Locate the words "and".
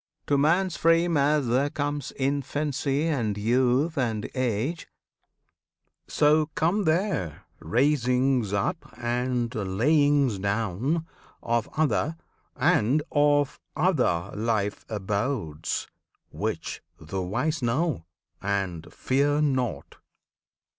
3.05-3.37, 3.99-4.27, 8.97-9.53, 12.55-13.03, 18.41-18.91